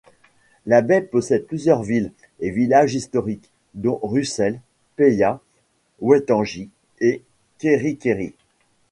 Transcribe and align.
La 0.65 0.81
baie 0.81 1.01
possède 1.03 1.45
plusieurs 1.45 1.83
villes 1.83 2.11
et 2.39 2.49
villages 2.49 2.95
historiques, 2.95 3.51
dont 3.75 3.99
Russell, 4.01 4.59
Paihia, 4.95 5.39
Waitangi 6.01 6.71
et 7.01 7.21
Kerikeri. 7.59 8.33